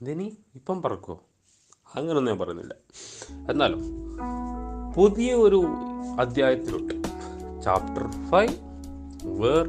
[0.00, 1.20] ഇതിനി ഇപ്പം പറക്കോ.
[1.94, 2.74] അങ്ങനൊന്നും ഞാൻ പറയുന്നില്ല.
[3.50, 3.80] എന്നാലും
[4.96, 5.66] പുതിയ ഒരു
[6.20, 6.94] അധ്യായത്തിലുണ്ട്.
[7.64, 8.54] Chapter five
[9.24, 9.68] where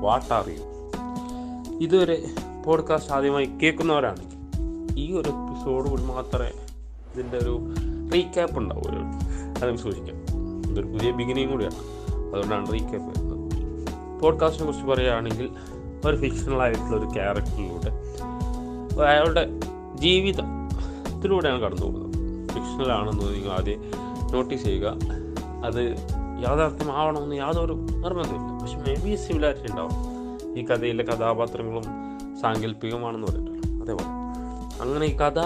[0.00, 0.90] what are you
[1.80, 2.34] ഇതുവരെ
[2.66, 4.38] പോഡ്കാസ്റ്റ് ആദ്യമായി കേൾക്കുന്നവരാണെങ്കിൽ
[4.98, 6.52] ഈ ഒരു എപ്പിസോഡ് കൂടി മാത്രമേ
[7.14, 7.74] ഇതിന്റെ ഒരു
[8.14, 9.02] റീക്യാപ്പ് ഉണ്ടാവുമല്ലോ
[9.66, 10.16] അത് സൂചിക്കാം.
[10.70, 11.76] ഇതൊരു പുതിയ ബിഗിനിങ് കൂടിയാണ്.
[12.32, 13.45] അതുകൊണ്ടാണ് റീക്യാപ്പ് വരുന്നത്.
[14.22, 15.50] പോഡ്കാസ്റ്റിനെ കുറിച്ച് പറയുകയാണെങ്കിൽ
[16.04, 17.90] ഒരു ഫിക്ഷണൽ ആയിട്ടുള്ള ഒരു ക്യാരക്ടറിലൂടെ
[19.02, 19.46] അയാളുടെ
[19.94, 22.48] ജീവിതത്തിലൂടെയാണ് കടന്നു പോകുന്നത്.
[22.48, 23.82] ഫിക്ഷണൽ ആണെന്ന് നിങ്ങൾ ആദ്യം
[24.32, 24.86] നോട്ടീസ് ചെയ്യുക.
[25.64, 25.96] അത്
[26.48, 29.92] യാഥാർത്ഥ്യമാവണമെന്ന് യാതൊരു നിർബന്ധമില്ല പക്ഷെ മേ ബി സിമിലാരിറ്റി ഉണ്ടാവും.
[30.58, 31.82] ഈ കഥയിലെ കഥാപാത്രങ്ങളും
[32.40, 34.16] സാങ്കല്പികമാണെന്ന് പറഞ്ഞിട്ടുള്ളൂ അതേപോലെ.
[34.82, 35.38] അങ്ങനെ ഈ കഥ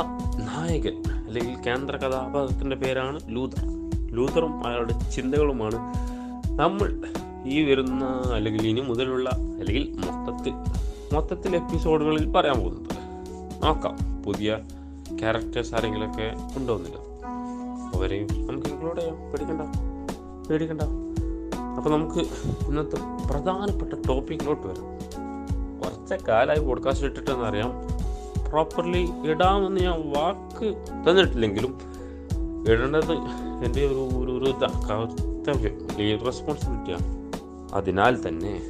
[0.45, 3.65] നായകൻ അല്ലെങ്കിൽ കേന്ദ്ര കഥാപാത്രത്തിന്റെ പേരാണ് ലൂതർ
[4.11, 5.95] ലൂതറും അയാളുടെ ചിന്തകളുമാണ്
[6.61, 7.03] നമ്മൾ
[7.47, 10.53] ഈ വരുന്ന അല്ലെങ്കിൽ ഇനി മുതലുള്ള അല്ലെങ്കിൽ മൊത്തത്തിൽ
[11.15, 12.91] മൊത്തത്തിൽ എപ്പിസോഡുകളിൽ പറയാൻ പോകുന്നത്
[13.63, 14.23] നോക്കാം.
[14.23, 14.59] പുതിയ
[15.19, 16.97] ക്യാരക്ടേഴ്സ് ആരെങ്കിലൊക്കെ ഉണ്ടോന്നില്ല.
[17.97, 19.17] അവരെയും നമുക്ക് ഇൻക്ലൂഡ് ചെയ്യാം.
[19.17, 19.61] പേടിക്കണ്ട.
[20.51, 20.83] പേടിക്കണ്ട.
[21.77, 22.19] അപ്പോൾ നമുക്ക്
[22.69, 25.01] ഇന്നത്തെ പ്രധാനപ്പെട്ട ടോപ്പിക്കിലോട്ട് വരാം.
[25.81, 28.01] കുറച്ച് കാലമായി പോഡ്കാസ്റ്റ് ഇട്ടിട്ടെന്ന് അറിയാം
[28.51, 31.81] പ്രോപ്പർലി ഇടാമെന്ന് ഞാൻ വാക്ക് തന്നിട്ടില്ലെങ്കിലും
[32.69, 33.13] ഇടേണ്ടത്
[33.65, 37.20] എന്റെ ഒരു ഒരു കർത്തവ്യം റെസ്പോൺസിബിലിറ്റിയാണ്
[37.75, 38.61] അതിനാൽ തന്നെ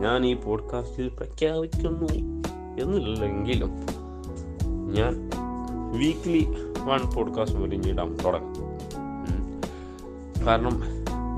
[0.00, 2.06] ഞാൻ ഈ പോഡ്കാസ്റ്റിൽ പ്രഖ്യാപിക്കുന്നു
[2.82, 3.72] എന്നില്ലെങ്കിലും
[4.92, 5.30] ഞാൻ
[5.98, 6.46] വീക്ക്ലി
[6.78, 8.70] വൺ പോഡ്കാസ്റ്റ് പോലും ഇടാൻ തുടങ്ങും.
[10.46, 10.76] കാരണം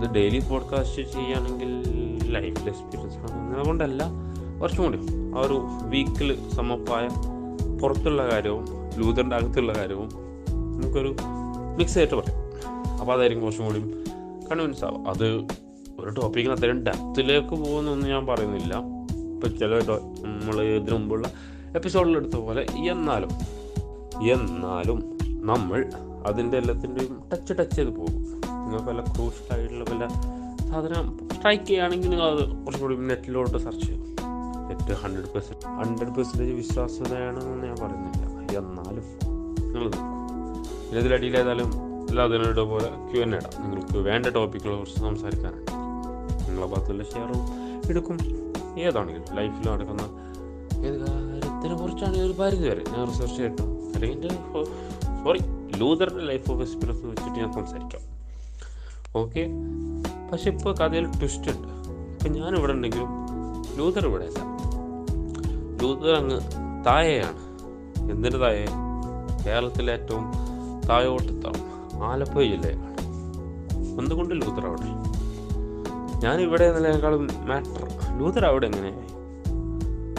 [0.02, 1.72] ഇത് ഡെയിലി പോഡ്കാസ്റ്റ് ചെയ്യുകയാണെങ്കിൽ
[2.32, 4.02] ലൈഫിൽ എക്സ്പീരിയൻസ് അങ്ങനെ കൊണ്ടല്ല
[4.60, 4.98] കുറച്ചും കൂടി
[5.36, 7.08] ആ ഒരു വീക്കിൽ സമപ്പായ
[7.82, 8.64] പുറത്തുള്ള കാര്യവും
[8.96, 10.08] ലൂതറിന്റെ അകത്തുള്ള കാര്യവും
[10.76, 11.16] നമുക്കൊരു
[11.78, 12.38] മിക്സ് ആയിട്ട് പറയാം.
[13.00, 13.80] അപ്പോൾ അതായിരിക്കും കുറച്ചും കൂടി
[14.48, 15.46] കൺവിൻസ് ആവും അത്
[16.00, 18.74] ഒരു ടോപ്പിക്കിൽ അത്രയും ഡെപ്തിലേക്ക് പോകുന്നൊന്നും ഞാൻ പറയുന്നില്ല.
[19.34, 19.72] ഇപ്പം ചില
[20.26, 21.26] നമ്മൾ ഇതിനു മുമ്പുള്ള
[21.78, 23.32] എപ്പിസോഡിൽ എടുത്ത പോലെ എന്നാലും
[24.36, 24.98] എന്നാലും
[25.50, 25.80] നമ്മൾ
[26.30, 28.18] അതിന്റെ എല്ലാത്തിന്റെയും ടച്ച് ടച്ച് ചെയ്ത് പോകും.
[28.64, 30.04] നിങ്ങൾക്ക് വല്ല ക്രൂഷ്യലായിട്ടുള്ള വല്ല
[30.70, 34.02] സാധനം സ്ട്രൈക്ക് ചെയ്യുകയാണെങ്കിൽ നിങ്ങൾ അത് കുറച്ചുകൂടി നെറ്റിലോട്ട് സെർച്ച് ചെയ്യും.
[34.68, 38.22] Net hundred percent hundred percentage വിശ്വാസ്യതയാണെന്ന് ഞാൻ പറയുന്നില്ല.
[38.60, 39.06] എന്നാലും
[39.72, 41.70] നിങ്ങൾ പിന്നെ ഇതിലടിയിൽ ഏതായാലും
[42.10, 43.52] എല്ലാത്തിനോട് പോലെ ക്യു എൻ ഇടാം.
[43.64, 45.68] നിങ്ങൾക്ക് വേണ്ട ടോപ്പിക്കുകളെ കുറിച്ച് സംസാരിക്കാനാണ്
[46.52, 47.40] നിങ്ങളെ ഭാഗത്തുള്ള ഷെയറും
[47.90, 48.16] എടുക്കും.
[48.86, 50.02] ഏതാണെങ്കിലും ലൈഫിൽ നടക്കുന്ന
[50.86, 54.32] ഏത് കാര്യത്തിനെ കുറിച്ചാണെങ്കിൽ ഒരു പരിധി വരെ ഞാൻ റിസർച്ച് ചെയ്തിട്ടും അല്ലെങ്കിൽ
[55.24, 55.40] സോറി
[55.80, 58.02] ലൂതറിന്റെ ലൈഫ് ഓഫ് എക്സ്പീരിയൻസ് വെച്ചിട്ട് ഞാൻ സംസാരിക്കാം.
[59.20, 59.42] ഓക്കെ
[60.32, 61.68] പക്ഷെ ഇപ്പോൾ കഥയിൽ ട്വിസ്റ്റ് ഉണ്ട്.
[62.14, 63.10] ഇപ്പം ഞാനിവിടെ ഉണ്ടെങ്കിലും
[63.78, 64.40] ലൂതർ ഇവിടെ അല്ല.
[65.82, 66.38] ലൂതർ അങ്ങ്
[66.86, 67.40] താഴെയാണ്.
[68.12, 68.66] എന്തിനു താഴെ?
[69.44, 70.24] കേരളത്തിലെ ഏറ്റവും
[70.88, 71.60] താഴോട്ടത്താണ്.
[72.10, 72.90] ആലപ്പുഴ ജില്ലയിലാണ്
[74.00, 74.90] എന്തുകൊണ്ട് ലൂതർ അവിടെ?
[76.22, 79.08] ഞാൻ ഇവിടെ എന്നതിനേക്കാളും മാറ്റർ ലൂതർ അവിടെ എങ്ങനെയായി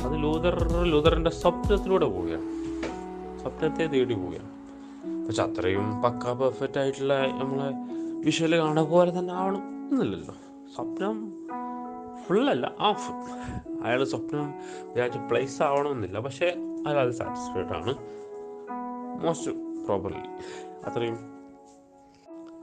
[0.06, 2.48] അത് ലൂതർ ലൂതറിന്റെ സ്വപ്നത്തിലൂടെ പോവുകയാണ്.
[3.42, 4.50] സ്വപ്നത്തെ തേടി പോവുകയാണ്.
[5.28, 7.70] പക്ഷെ അത്രയും പക്ക പെർഫെക്റ്റ് ആയിട്ടുള്ള നമ്മളെ
[8.26, 10.36] വിഷ്വൽ കാണുന്ന പോലെ തന്നെ ആവണം എന്നില്ലല്ലോ.
[10.76, 11.16] സ്വപ്നം
[12.24, 13.12] ഫുള്ളല്ല ഹാഫ്
[13.84, 14.54] അയാളുടെ സ്വപ്നം
[14.92, 16.20] വിചാരിച്ച പ്ലേസ് ആവണമെന്നില്ല.
[16.20, 16.46] പക്ഷേ
[16.88, 17.94] അയാൾ അത് സാറ്റിസ്ഫൈഡ് ആണ്.
[19.24, 19.52] മോസ്റ്റ്
[19.86, 20.24] പ്രോപ്പർലി
[20.90, 21.18] അത്രയും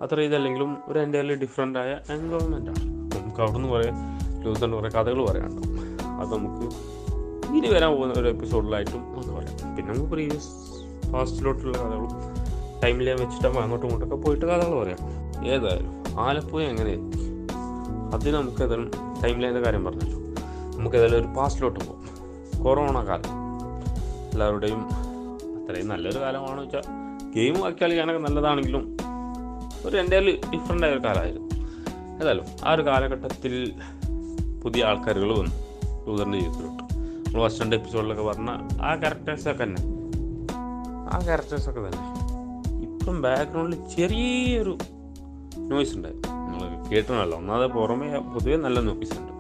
[0.03, 2.90] അത്ര ഇതല്ലെങ്കിലും ഒരു എന്റെ ഡിഫറെന്റ് ആയ എൻവയോൺമെന്റ് ആണ്.
[3.31, 3.89] നമുക്ക് അവിടുന്ന് കുറേ
[4.45, 5.77] ലൂസറിന് കുറേ കഥകൾ പറയാനുണ്ടാവും
[6.21, 6.65] അത് നമുക്ക്
[7.57, 9.77] ഇനി വരാൻ പോകുന്ന ഒരു എപ്പിസോഡിലായിട്ടും ഒന്ന് പറയാം.
[9.77, 10.51] പിന്നെ നമുക്ക് പ്രീവിയസ്
[11.13, 12.13] ഫാസ്റ്റിലോട്ടുള്ള കഥകളും
[12.85, 15.01] ടൈം ലൈൻ വെച്ചിട്ട് അങ്ങോട്ടും ഇങ്ങോട്ടൊക്കെ പോയിട്ട് കഥകൾ പറയാം.
[15.47, 17.21] ഏതായാലും ആലപ്പുഴ എങ്ങനെ എത്തി?
[18.15, 18.91] അതിന് നമുക്ക് ഏതായാലും
[19.25, 20.19] ടൈം ലൈന്റെ കാര്യം പറഞ്ഞല്ലോ?
[20.77, 22.07] നമുക്ക് ഏതായാലും ഒരു പാസ്റ്റിലോട്ട് പോകും
[22.65, 23.31] കൊറോണ കാലം.
[24.33, 24.83] എല്ലാവരുടെയും
[25.59, 26.85] അത്രയും നല്ലൊരു കാലമാണെന്ന് വെച്ചാൽ
[27.35, 28.97] ഗെയിം ആക്കിയാൽ കളിക്കാനൊക്കെ നല്ലതാണെങ്കിലും
[29.87, 31.50] ഒരു എന്റെ ഡിഫറെന്റ് ആയ ഒരു കാലമായിരുന്നു
[32.21, 33.75] ഏതായാലും ആ ഒരു കാലഘട്ടത്തിൽ
[34.65, 35.53] പുതിയ ആൾക്കാരുകൾ വന്നു.
[36.07, 36.83] ലൂതറിന്റെ ജീവിതത്തിലോട്ട്.
[36.83, 38.51] നമ്മൾ ഫസ്റ്റ് രണ്ട് എപ്പിസോഡിലൊക്കെ പറഞ്ഞ
[38.83, 39.83] ആ ക്യാരക്ടേഴ്സൊക്കെ തന്നെ.
[41.11, 42.21] ആ ക്യാരക്ടേഴ്സൊക്കെ തന്നെ.
[42.83, 44.79] ഇപ്പം ബാക്ക്ഗ്രൗണ്ടിൽ ചെറിയൊരു
[45.59, 49.33] നോയ്സ് ഉണ്ടായിരുന്നു നിങ്ങൾ കേട്ടണല്ലോ ഒന്നാമത് പുറമേ പൊതുവേ നല്ല നോയ്സ് ഉണ്ട്.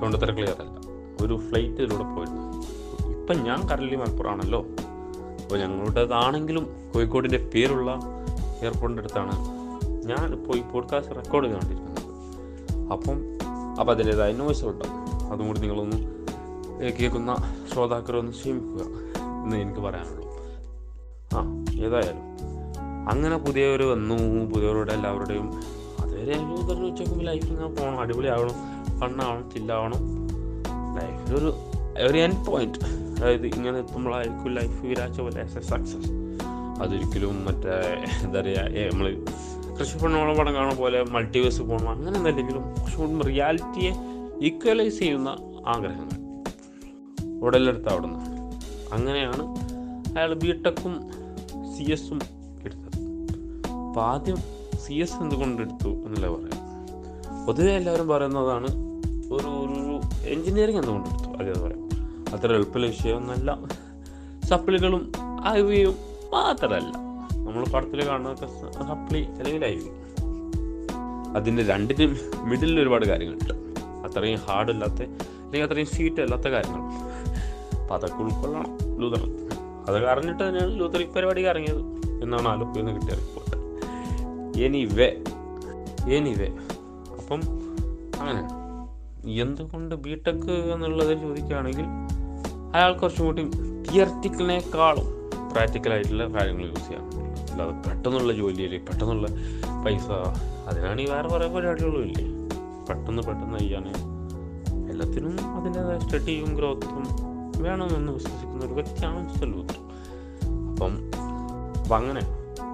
[0.00, 0.80] സൗണ്ട് അത്ര ക്ലിയർ അല്ല.
[1.26, 2.66] ഒരു ഫ്ലൈറ്റ് ഇതിലൂടെ പോയിരുന്നു.
[3.20, 4.66] ഇപ്പം ഞാൻ കറലി മലപ്പുറമാണല്ലോ.
[5.42, 8.00] അപ്പോൾ ഞങ്ങളുടേതാണെങ്കിലും കോഴിക്കോടിന്റെ പേരുള്ള
[8.62, 9.62] എയർപോർട്ടിന്റെ അടുത്താണ്.
[10.06, 12.01] ഞാൻ ഇപ്പോൾ ഈ പോഡ്കാസ്റ്റ് റെക്കോർഡ് ചെയ്തുകൊണ്ടിരിക്കുന്നത്.
[12.92, 13.18] അപ്പം
[13.80, 14.98] അപ്പോൾ അതിന്റേതായ നോയ്സ് ഉണ്ടാവും
[15.32, 15.98] അതും കൂടി നിങ്ങളൊന്ന്
[16.92, 17.32] കേൾക്കുന്ന
[17.72, 18.82] ശ്രോതാക്കളൊന്ന് ക്ഷമിക്കുക
[19.44, 20.26] എന്ന് എനിക്ക് പറയാനുള്ളൂ.
[21.34, 21.40] ആ
[21.86, 22.24] ഏതായാലും.
[23.08, 25.46] അങ്ങനെ പുതിയവർ വന്നു പുതിയവരുടെ എല്ലാവരുടെയും
[26.02, 28.56] അതുവരെ ലൂതറിന് വെച്ചോക്കുമ്പോൾ ലൈഫ് ഇങ്ങനെ പോകണം അടിപൊളിയാവണം
[29.00, 30.02] ഫണ്ണാവണം ചില്ലാവണം
[30.96, 31.50] ലൈഫിലൊരു
[32.02, 32.78] ഒരു എൻ പോയിന്റ്
[33.16, 36.10] അതായത് ഇങ്ങനെ എത്തുമ്പോഴായിരിക്കും ലൈഫ് വിരാച്ച പോലെ സക്സസ്
[36.80, 37.74] അതൊരിക്കലും മറ്റേ
[38.22, 39.08] എന്താ പറയുക നമ്മൾ
[39.78, 43.92] കൃഷി പണോളം പടം കാണുന്ന പോലെ മൾട്ടിവേഴ്സ് പോകണം അങ്ങനെ എന്തെങ്കിലും കുറച്ചുകൂടി റിയാലിറ്റിയെ
[44.42, 45.28] ഈക്വലൈസ് ചെയ്യുന്ന
[45.66, 46.22] ആഗ്രഹങ്ങൾ.
[47.40, 48.60] ഉടലെടുത്ത് അവിടെ നിന്നാണ്
[48.92, 49.42] അങ്ങനെയാണ്
[50.18, 51.10] അയാൾ ബി ടെക്കും
[51.76, 52.20] സി എസും
[52.64, 53.00] എടുത്തത്.
[53.88, 54.36] അപ്പം ആദ്യം
[54.78, 57.46] സി എസ് എന്തുകൊണ്ട് എടുത്തു എന്നല്ല പറയാം.
[57.46, 58.66] പൊതുവെ എല്ലാവരും പറയുന്നതാണ്
[59.32, 61.88] ഒരു ഒരു എൻജിനീയറിങ് എന്തുകൊണ്ട് എടുത്തു അതേ പറയാം.
[62.34, 63.58] അത്ര എളുപ്പമുള്ള വിഷയമൊന്നല്ല
[64.44, 65.12] സപ്ലികളും
[65.44, 65.94] അവയും
[66.32, 67.11] മാത്രമല്ല.
[67.52, 68.46] നമ്മൾ പടത്തിൽ കാണുന്നതൊക്കെ
[68.90, 69.90] സപ്ലി വി
[71.36, 72.12] അതിന്റെ രണ്ടിനും
[72.48, 73.54] മിഡിലിൽ ഒരുപാട് കാര്യങ്ങളുണ്ട്.
[74.06, 75.00] അത്രയും ഹാർഡ് അല്ലാത്ത
[75.42, 76.82] അല്ലെങ്കിൽ അത്രയും സ്വീറ്റ് അല്ലാത്ത കാര്യങ്ങൾ.
[77.80, 79.22] അപ്പം അതൊക്കെ ഉൾക്കൊള്ളണം ലൂതർ
[79.86, 81.82] അതൊക്കെ അറിഞ്ഞിട്ട് തന്നെയാണ് ലൂതർ ഈ പരിപാടിക്ക് ഇറങ്ങിയത്
[82.24, 83.56] എന്നാണ് ആലപ്പുഴയിൽ നിന്ന് കിട്ടിയ റിപ്പോർട്ട്
[84.66, 85.08] എനിവേ
[86.18, 86.48] എനിവേ
[87.20, 87.40] അപ്പം
[88.20, 88.42] അങ്ങനെ.
[89.44, 91.88] എന്തുകൊണ്ട് ബി ടെക് എന്നുള്ളത് ചോദിക്കുകയാണെങ്കിൽ
[92.76, 93.44] അയാൾ കുറച്ചും കൂടി
[93.88, 95.08] തിയർട്ടിക്കലിനേക്കാളും
[95.52, 97.06] പ്രാക്ടിക്കലായിട്ടുള്ള കാര്യങ്ങൾ യൂസ് ചെയ്യാം.
[97.52, 99.28] അല്ലാതെ പെട്ടെന്നുള്ള ജോലിയിൽ പെട്ടെന്നുള്ള
[99.84, 100.08] പൈസ.
[100.68, 102.24] അതിനാണ് ഈ വേറെ കുറേ പരിപാടികളും ഇല്ലേ
[102.88, 103.86] പെട്ടെന്ന് പെട്ടെന്ന് ചെയ്യാൻ
[104.92, 107.04] എല്ലാത്തിനും അതിന്റെതായ സ്റ്റഡിയും ഗ്രോത്തും
[107.62, 109.48] വേണമെന്ന് വിശ്വസിക്കുന്ന ഒരു വ്യക്തിയാണ് മിസ്റ്റർ
[110.72, 110.94] അപ്പം
[111.82, 112.22] അപ്പം അങ്ങനെ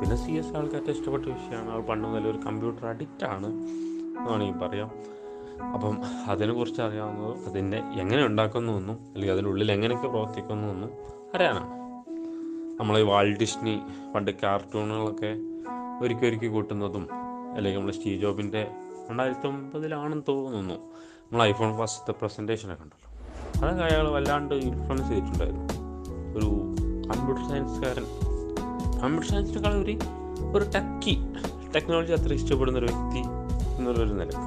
[0.01, 1.71] പിന്നെ സി എസ് ആൾക്കാർക്ക് ഇഷ്ടപ്പെട്ട വിഷയമാണ്.
[1.71, 3.49] അവർ പണ്ട് മുതൽ ഒരു കമ്പ്യൂട്ടർ അഡിക്റ്റ് ആണ്
[4.27, 4.91] വേണമെങ്കിൽ പറയാം.
[5.75, 5.95] അപ്പം
[6.29, 10.91] അതിനെക്കുറിച്ച് അറിയാവുന്നത് അതിന്റെ എങ്ങനെ ഉണ്ടാക്കുന്നുവെന്നും അല്ലെങ്കിൽ അതിനുള്ളിൽ എങ്ങനെയൊക്കെ പ്രവർത്തിക്കുന്നുവെന്നും
[11.35, 11.78] അറിയാനാണ്.
[12.79, 13.73] നമ്മൾ ഈ വാൾ ഡിസ്നി
[14.15, 15.31] പണ്ട് കാർട്ടൂണുകളൊക്കെ
[16.05, 17.05] ഒരുക്കി ഒരുക്കി കൂട്ടുന്നതും
[17.57, 18.63] അല്ലെങ്കിൽ നമ്മൾ സ്റ്റീവ് ജോബിന്റെ
[19.09, 20.77] രണ്ടായിരത്തി ഒമ്പതിലാണെന്ന് തോന്നുന്നു.
[21.23, 23.09] നമ്മൾ ഐഫോൺ ഫസ്റ്റ് പ്രസന്റേഷനൊക്കെ ഉണ്ടല്ലോ
[23.61, 25.67] അതൊക്കെ അയാൾ വല്ലാണ്ട് ഇൻഫ്ലുവൻസ് ചെയ്തിട്ടുണ്ടായിരുന്നു.
[26.37, 26.49] ഒരു
[27.11, 28.07] കമ്പ്യൂട്ടർ സയൻസുകാരൻ.
[29.03, 29.97] കമ്പ്യൂട്ടർ സയൻസിനേക്കാൾ ഒരു
[30.57, 31.15] ഒരു ടെക്കി
[31.75, 33.23] ടെക്നോളജി അത്ര ഇഷ്ടപ്പെടുന്ന ഒരു വ്യക്തി
[33.79, 34.47] എന്നുള്ളൊരു നിലയ്ക്ക്.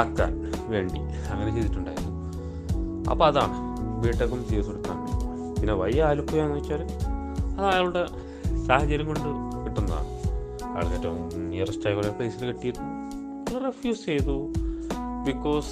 [0.00, 0.32] ആക്കാൻ
[0.74, 1.00] വേണ്ടി
[1.32, 2.12] അങ്ങനെ ചെയ്തിട്ടുണ്ടായിരുന്നു.
[3.10, 3.56] അപ്പോൾ അതാണ്
[4.02, 4.98] ബിടെക്കും സി കൊടുക്കാൻ
[5.60, 6.82] പിന്നെ വൈ ആലപ്പുഴ എന്ന് വെച്ചാൽ
[7.56, 8.06] അത് അയാളുടെ
[8.66, 10.06] സാഹചര്യം കൊണ്ട് കിട്ടുന്നതാണ്
[10.64, 13.60] അയാൾക്ക് ഏറ്റവും നിയറസ്റ്റ് ആയ പ്ലേസിൽ കിട്ടിയിരുന്നു.
[13.64, 14.52] റെഫ്യൂസ് ചെയ്തു.
[15.26, 15.66] ബിക്കോസ്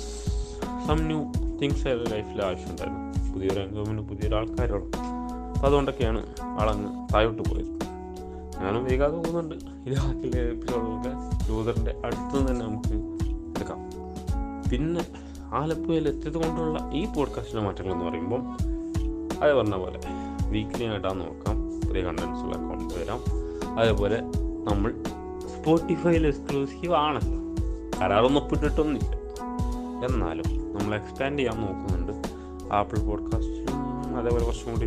[0.89, 1.33] സം ന്യൂ
[1.63, 3.35] തിങ്സ് അയാളുടെ ലൈഫിൽ ആവശ്യമുണ്ടായിരുന്നു.
[3.35, 7.67] പുതിയൊരു അംഗമിന് പുതിയൊരു ആൾക്കാരോളം അപ്പോൾ അതുകൊണ്ടൊക്കെയാണ് ആളങ്ങ് താഴോട്ട് പോയത്.
[8.63, 9.55] ഞാനും വൈകാതെ പോകുന്നുണ്ട്.
[9.55, 11.11] ബാക്കിയുള്ള എപ്പിസോഡുകളൊക്കെ
[11.49, 12.95] ലൂതറിന്റെ അടുത്ത് തന്നെ നമുക്ക്
[13.57, 13.79] എടുക്കാം.
[14.71, 15.07] പിന്നെ
[15.55, 18.53] ആലപ്പുഴയിൽ എത്തിയത് കൊണ്ടുള്ള ഈ പോഡ്കാസ്റ്റിന്റെ മാറ്റങ്ങൾ എന്ന് പറയുമ്പം
[19.43, 20.01] അത് പറഞ്ഞ പോലെ
[20.49, 21.64] വീക്കിലി ആയിട്ടാണ് നോക്കാം.
[21.95, 23.21] പുതിയ കണ്ടൻസുള്ള അക്കൗണ്ട് വരാം.
[23.79, 24.21] അതേപോലെ
[24.71, 24.95] നമ്മൾ
[25.49, 27.39] സ്പോട്ടിഫൈയിൽ എക്സ്ക്ലൂസീവ് ആണല്ലോ
[28.01, 29.17] കരാറൊന്നും ഒപ്പിട്ടിട്ടൊന്നുമില്ല
[30.07, 32.13] എന്നാലും നമ്മൾ എക്സ്പാൻഡ് ചെയ്യാൻ നോക്കുന്നുണ്ട്.
[32.75, 34.87] ആപ്പിൾ പോഡ്കാസ്റ്റിലും അതേപോലെ കുറച്ചും കൂടി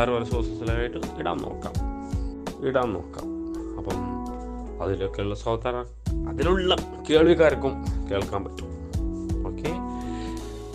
[0.00, 1.72] വേറെ സോഴ്സസിലായിട്ട് ഇടാൻ നോക്കാം.
[2.68, 3.24] ഇടാൻ നോക്കാം.
[3.78, 3.96] അപ്പം
[4.82, 5.84] അതിലൊക്കെയുള്ള സഹോദര
[6.28, 6.76] അതിലുള്ള
[7.10, 8.68] കേൾവിക്കാർക്കും കേൾക്കാൻ പറ്റും.
[9.48, 9.72] ഓക്കെ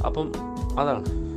[0.06, 0.32] അപ്പം
[0.80, 1.28] അതാണ്.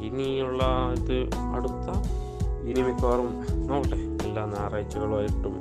[0.00, 0.62] ഇനിയുള്ള
[0.98, 2.23] ഇത് അടുത്ത
[2.70, 3.30] ഇനി മിക്കവാറും
[3.68, 3.98] നോക്കട്ടെ.
[4.26, 5.54] എല്ലാ ഞായറാഴ്ചകളായിട്ടും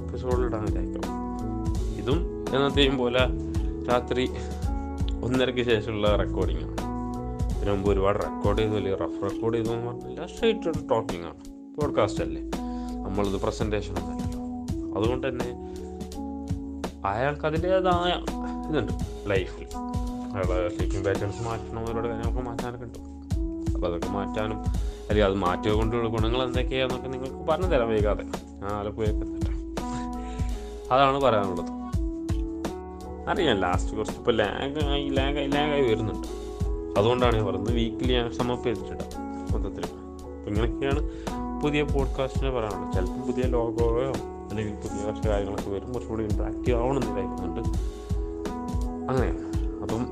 [0.00, 1.06] എപ്പിസോഡ് ഇടാൻ വിചാരിക്കാം.
[2.00, 2.18] ഇതും
[2.54, 3.22] എന്നത്തെയും പോലെ
[3.90, 4.24] രാത്രി
[5.24, 6.76] ഒന്നരയ്ക്ക് ശേഷമുള്ള റെക്കോർഡിംഗ് ആണ്.
[7.56, 11.40] ഇതിനു മുമ്പ് ഒരുപാട് റെക്കോർഡ് ചെയ്തു അല്ലെങ്കിൽ റഫ് റെക്കോർഡ് ചെയ്തു എന്ന് പറഞ്ഞില്ല സ്ട്രേറ്റ് ടോക്കിംഗ് ആണ്.
[11.76, 12.42] പോഡ്കാസ്റ്റ് അല്ലേ?
[13.04, 14.40] നമ്മളിത് പ്രസന്റേഷൻ ഒന്നല്ലല്ലോ
[14.98, 15.48] അതുകൊണ്ട് തന്നെ
[17.08, 18.12] അയാൾക്ക് അതിന്റേതായ
[18.70, 18.92] ഇതുണ്ട്
[19.30, 19.68] ലൈഫിൽ
[20.32, 22.98] അയാളുടെ സ്ലീപ്പിംഗ് പാറ്റേൺസ് മാറ്റണം അവരുടെ കാര്യങ്ങളൊക്കെ മാറ്റാനൊക്കെ ഉണ്ട്.
[23.74, 24.58] അപ്പോൾ അതൊക്കെ മാറ്റാനും
[25.10, 28.22] അല്ലെങ്കിൽ അത് മാറ്റിയത് കൊണ്ടുള്ള ഗുണങ്ങൾ എന്തൊക്കെയാണെന്നൊക്കെ നിങ്ങൾക്ക് പറഞ്ഞു തരാം വൈകാതെ.
[28.22, 29.52] ഞാൻ ആലപ്പുഴയൊക്കെ എത്തട്ടെ
[30.94, 31.70] അതാണ് പറയാനുള്ളത്.
[33.30, 36.28] അറിയാം ലാസ്റ്റ് കുറച്ച് ഇപ്പോൾ ലാഗായി ലാഗായി ലാഗായി വരുന്നുണ്ട്.
[36.98, 39.04] അതുകൊണ്ടാണ് ഞാൻ പറയുന്നത് വീക്കിലി ഞാൻ സമപ്പ് ചെയ്തിട്ടുണ്ട്
[39.52, 41.00] മൊത്തത്തിൽ അപ്പം ഇങ്ങനെയൊക്കെയാണ്
[41.62, 42.92] പുതിയ പോഡ്കാസ്റ്റിനെ പറയാനുള്ളത്.
[42.92, 44.12] ചിലപ്പോൾ പുതിയ ലോഗോയോ
[44.50, 47.60] അല്ലെങ്കിൽ പുതിയ കുറച്ച് കാര്യങ്ങളൊക്കെ വരും കുറച്ചുകൂടി ഇൻട്രാക്റ്റീവ് ആവണമെന്ന് വിചാരിക്കുന്നുണ്ട്.
[49.10, 49.42] അങ്ങനെയാണ്.
[49.82, 50.02] അപ്പം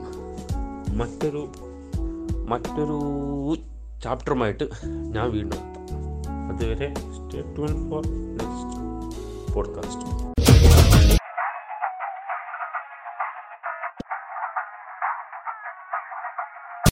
[0.99, 1.49] മറ്റൊരു
[2.49, 2.99] മറ്റൊരു
[4.03, 5.63] ചാപ്റ്ററുമായിട്ട് ഞാൻ വീണ്ടും
[6.51, 8.03] അതുവരെ stay tune for
[8.39, 8.79] next
[9.55, 10.28] podcast.